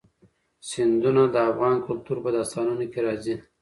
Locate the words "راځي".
3.05-3.35